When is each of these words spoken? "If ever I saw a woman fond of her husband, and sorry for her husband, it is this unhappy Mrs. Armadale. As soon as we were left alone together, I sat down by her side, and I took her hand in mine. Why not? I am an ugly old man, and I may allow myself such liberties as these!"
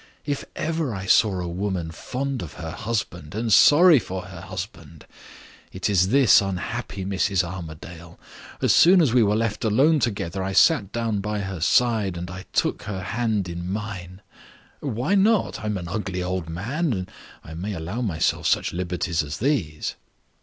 "If 0.25 0.43
ever 0.55 0.95
I 0.95 1.05
saw 1.05 1.39
a 1.39 1.47
woman 1.47 1.91
fond 1.91 2.41
of 2.41 2.53
her 2.53 2.71
husband, 2.71 3.35
and 3.35 3.53
sorry 3.53 3.99
for 3.99 4.23
her 4.23 4.41
husband, 4.41 5.05
it 5.71 5.91
is 5.91 6.07
this 6.07 6.41
unhappy 6.41 7.05
Mrs. 7.05 7.43
Armadale. 7.43 8.19
As 8.63 8.73
soon 8.73 8.99
as 8.99 9.13
we 9.13 9.21
were 9.21 9.35
left 9.35 9.63
alone 9.63 9.99
together, 9.99 10.41
I 10.43 10.53
sat 10.53 10.91
down 10.91 11.19
by 11.19 11.41
her 11.41 11.59
side, 11.61 12.17
and 12.17 12.31
I 12.31 12.45
took 12.51 12.81
her 12.81 13.03
hand 13.03 13.47
in 13.47 13.71
mine. 13.71 14.23
Why 14.79 15.13
not? 15.13 15.59
I 15.59 15.67
am 15.67 15.77
an 15.77 15.87
ugly 15.87 16.23
old 16.23 16.49
man, 16.49 16.93
and 16.93 17.11
I 17.43 17.53
may 17.53 17.73
allow 17.73 18.01
myself 18.01 18.47
such 18.47 18.73
liberties 18.73 19.21
as 19.21 19.37
these!" 19.37 19.93